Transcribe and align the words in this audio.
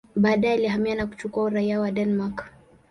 Baadaye 0.15 0.53
alihamia 0.53 0.95
na 0.95 1.07
kuchukua 1.07 1.43
uraia 1.43 1.79
wa 1.79 1.91
Denmark. 1.91 2.45